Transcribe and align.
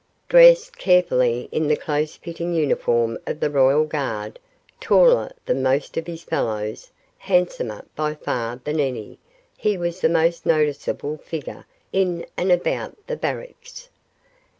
Dressed 0.29 0.79
carefully 0.79 1.47
in 1.51 1.67
the 1.67 1.75
close 1.77 2.15
fitting 2.15 2.55
uniform 2.55 3.19
of 3.27 3.39
the 3.39 3.51
royal 3.51 3.85
guard, 3.85 4.39
taller 4.79 5.31
than 5.45 5.61
most 5.61 5.95
of 5.95 6.07
his 6.07 6.23
fellows, 6.23 6.89
handsomer 7.19 7.85
by 7.95 8.15
far 8.15 8.59
than 8.63 8.79
any, 8.79 9.19
he 9.55 9.77
was 9.77 10.01
the 10.01 10.09
most 10.09 10.43
noticeable 10.43 11.17
figure 11.17 11.67
in 11.93 12.25
and 12.35 12.51
about 12.51 12.97
the 13.05 13.15
barracks. 13.15 13.89